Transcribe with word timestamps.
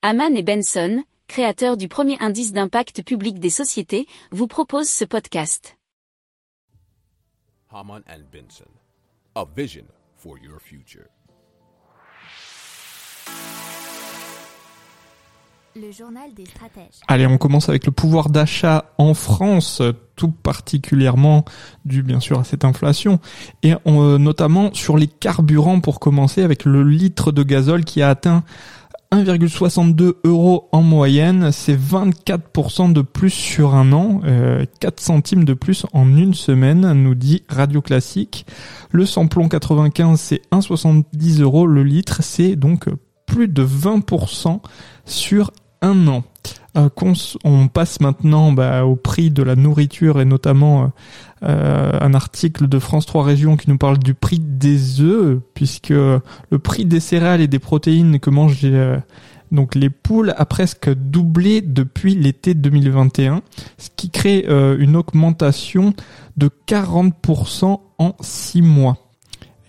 Haman 0.00 0.36
et 0.36 0.44
Benson, 0.44 1.02
créateurs 1.26 1.76
du 1.76 1.88
premier 1.88 2.16
indice 2.20 2.52
d'impact 2.52 3.02
public 3.02 3.40
des 3.40 3.50
sociétés, 3.50 4.06
vous 4.30 4.46
proposent 4.46 4.88
ce 4.88 5.04
podcast. 5.04 5.76
Haman 7.72 8.02
and 8.08 8.22
Benson, 8.32 8.70
a 9.34 9.44
vision 9.56 9.82
for 10.16 10.38
your 10.38 10.60
future. 10.60 11.06
Le 15.74 15.90
journal 15.90 16.32
des 16.32 16.46
stratèges. 16.46 17.00
Allez, 17.08 17.26
on 17.26 17.36
commence 17.36 17.68
avec 17.68 17.84
le 17.84 17.90
pouvoir 17.90 18.30
d'achat 18.30 18.94
en 18.98 19.14
France, 19.14 19.82
tout 20.14 20.30
particulièrement 20.30 21.44
dû 21.84 22.04
bien 22.04 22.20
sûr 22.20 22.38
à 22.38 22.44
cette 22.44 22.64
inflation, 22.64 23.18
et 23.64 23.74
euh, 23.86 24.18
notamment 24.18 24.72
sur 24.74 24.96
les 24.96 25.08
carburants 25.08 25.80
pour 25.80 25.98
commencer 25.98 26.44
avec 26.44 26.64
le 26.64 26.84
litre 26.84 27.32
de 27.32 27.42
gazole 27.42 27.84
qui 27.84 28.00
a 28.00 28.10
atteint 28.10 28.44
1,62 29.10 30.16
euros 30.24 30.68
en 30.70 30.82
moyenne, 30.82 31.50
c'est 31.50 31.76
24% 31.76 32.92
de 32.92 33.00
plus 33.00 33.30
sur 33.30 33.74
un 33.74 33.92
an, 33.92 34.20
4 34.20 34.26
euh, 34.26 34.66
centimes 34.98 35.44
de 35.44 35.54
plus 35.54 35.86
en 35.94 36.14
une 36.14 36.34
semaine, 36.34 36.92
nous 36.92 37.14
dit 37.14 37.42
Radio 37.48 37.80
Classique. 37.80 38.44
Le 38.90 39.06
samplon 39.06 39.48
95, 39.48 40.20
c'est 40.20 40.42
1,70 40.52 41.40
euros 41.40 41.66
le 41.66 41.84
litre, 41.84 42.22
c'est 42.22 42.54
donc 42.54 42.84
plus 43.24 43.48
de 43.48 43.64
20% 43.64 44.60
sur 45.06 45.52
un 45.80 46.06
an. 46.08 46.24
Euh, 46.78 46.88
on 47.44 47.68
passe 47.68 48.00
maintenant 48.00 48.52
bah, 48.52 48.84
au 48.84 48.96
prix 48.96 49.30
de 49.30 49.42
la 49.42 49.56
nourriture 49.56 50.20
et 50.20 50.24
notamment 50.24 50.82
euh, 50.82 50.86
euh, 51.44 51.98
un 52.00 52.14
article 52.14 52.68
de 52.68 52.78
France 52.78 53.06
3 53.06 53.24
Régions 53.24 53.56
qui 53.56 53.70
nous 53.70 53.78
parle 53.78 53.98
du 53.98 54.14
prix 54.14 54.38
des 54.38 55.00
œufs, 55.00 55.40
puisque 55.54 55.90
le 55.90 56.58
prix 56.62 56.84
des 56.84 57.00
céréales 57.00 57.40
et 57.40 57.48
des 57.48 57.58
protéines 57.58 58.20
que 58.20 58.30
mangent 58.30 58.66
donc 59.50 59.74
les 59.74 59.88
poules 59.88 60.34
a 60.36 60.44
presque 60.44 60.92
doublé 60.92 61.62
depuis 61.62 62.14
l'été 62.14 62.52
2021, 62.52 63.40
ce 63.78 63.88
qui 63.96 64.10
crée 64.10 64.44
une 64.46 64.94
augmentation 64.94 65.94
de 66.36 66.50
40% 66.66 67.80
en 67.98 68.16
6 68.20 68.62
mois. 68.62 69.07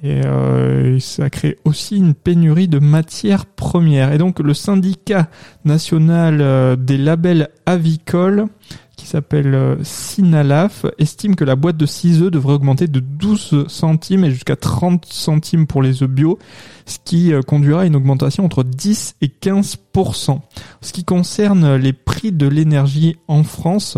Euh, 0.06 0.96
et 0.96 1.00
ça 1.00 1.30
crée 1.30 1.58
aussi 1.66 1.98
une 1.98 2.14
pénurie 2.14 2.68
de 2.68 2.80
matières 2.80 3.46
premières. 3.46 4.14
Et 4.14 4.18
donc 4.18 4.40
le 4.40 4.54
syndicat 4.54 5.30
national 5.66 6.40
euh, 6.42 6.76
des 6.76 6.98
labels 6.98 7.50
avicoles, 7.66 8.48
qui 8.96 9.06
s'appelle 9.06 9.54
euh, 9.54 9.76
Sinalaf, 9.84 10.86
estime 10.98 11.36
que 11.36 11.44
la 11.44 11.56
boîte 11.56 11.78
de 11.78 11.86
6 11.86 12.24
œufs 12.24 12.32
devrait 12.32 12.54
augmenter 12.54 12.88
de 12.88 13.00
12 13.00 13.68
centimes 13.68 14.24
et 14.24 14.32
jusqu'à 14.32 14.56
30 14.56 15.06
centimes 15.06 15.68
pour 15.68 15.82
les 15.82 16.04
œufs 16.04 16.10
bio, 16.10 16.40
ce 16.86 16.98
qui 17.04 17.32
conduira 17.46 17.82
à 17.82 17.86
une 17.86 17.96
augmentation 17.96 18.46
entre 18.46 18.64
10 18.64 19.16
et 19.22 19.28
15% 19.28 20.40
Ce 20.82 20.94
qui 20.94 21.04
concerne 21.04 21.76
les 21.76 21.94
prix 21.94 22.32
de 22.32 22.48
l'énergie 22.48 23.18
en 23.28 23.44
France, 23.44 23.98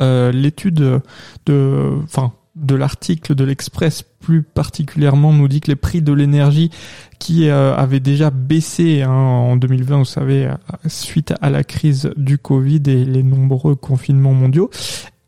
l'étude 0.00 1.00
de, 1.46 1.98
enfin 2.02 2.32
de 2.54 2.74
l'article 2.74 3.34
de 3.34 3.44
l'Express 3.44 4.02
plus 4.02 4.42
particulièrement 4.42 5.32
nous 5.32 5.48
dit 5.48 5.60
que 5.60 5.68
les 5.68 5.76
prix 5.76 6.02
de 6.02 6.12
l'énergie 6.12 6.70
qui 7.18 7.48
euh, 7.48 7.74
avaient 7.74 8.00
déjà 8.00 8.30
baissé 8.30 9.02
hein, 9.02 9.10
en 9.10 9.56
2020, 9.56 9.98
vous 9.98 10.04
savez, 10.04 10.46
euh, 10.46 10.54
suite 10.86 11.32
à 11.40 11.50
la 11.50 11.64
crise 11.64 12.10
du 12.16 12.38
Covid 12.38 12.82
et 12.86 13.04
les 13.04 13.22
nombreux 13.22 13.74
confinements 13.74 14.34
mondiaux, 14.34 14.70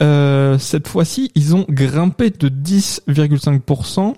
euh, 0.02 0.58
cette 0.58 0.88
fois-ci, 0.88 1.30
ils 1.34 1.54
ont 1.54 1.64
grimpé 1.68 2.30
de 2.30 2.48
10,5% 2.48 4.14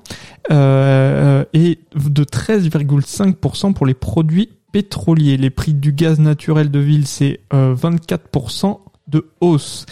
euh, 0.51 1.45
et 1.53 1.79
de 1.95 2.25
13,5% 2.25 3.73
pour 3.73 3.87
les 3.87 3.95
produits 3.95 4.51
pétroliers. 4.73 5.37
Les 5.37 5.51
prix 5.51 5.75
du 5.75 5.93
gaz 5.93 6.19
naturel 6.19 6.71
de 6.71 6.79
ville, 6.79 7.07
c'est 7.07 7.41
24% 7.53 8.81
de 9.09 9.29
hausse. 9.41 9.87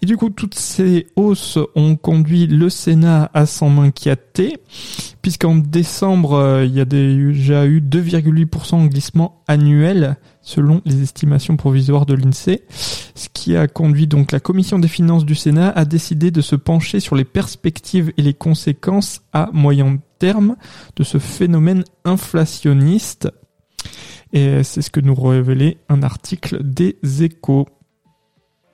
Et 0.00 0.06
du 0.06 0.16
coup, 0.16 0.30
toutes 0.30 0.54
ces 0.54 1.06
hausses 1.16 1.58
ont 1.74 1.96
conduit 1.96 2.46
le 2.46 2.70
Sénat 2.70 3.30
à 3.34 3.46
s'en 3.46 3.80
inquiéter, 3.82 4.58
puisqu'en 5.22 5.56
décembre, 5.56 6.34
euh, 6.34 6.64
il 6.64 6.74
y 6.74 6.80
a 6.80 6.84
déjà 6.84 7.66
eu 7.66 7.80
2,8% 7.80 8.84
de 8.84 8.88
glissement 8.88 9.42
annuel 9.48 10.16
selon 10.40 10.80
les 10.84 11.02
estimations 11.02 11.56
provisoires 11.56 12.06
de 12.06 12.14
l'INSEE, 12.14 12.62
ce 13.14 13.28
qui 13.32 13.56
a 13.56 13.66
conduit 13.66 14.06
donc 14.06 14.32
la 14.32 14.40
commission 14.40 14.78
des 14.78 14.88
finances 14.88 15.24
du 15.24 15.34
Sénat 15.34 15.70
à 15.70 15.84
décider 15.84 16.30
de 16.30 16.40
se 16.40 16.56
pencher 16.56 17.00
sur 17.00 17.16
les 17.16 17.24
perspectives 17.24 18.12
et 18.16 18.22
les 18.22 18.34
conséquences 18.34 19.20
à 19.32 19.50
moyen 19.52 19.98
terme 20.18 20.56
de 20.96 21.04
ce 21.04 21.18
phénomène 21.18 21.84
inflationniste. 22.04 23.28
Et 24.32 24.62
c'est 24.62 24.82
ce 24.82 24.90
que 24.90 25.00
nous 25.00 25.14
révélait 25.14 25.78
un 25.88 26.02
article 26.02 26.62
des 26.62 26.98
échos. 27.22 27.66